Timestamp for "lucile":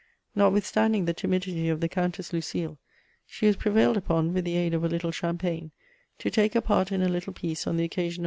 2.33-2.79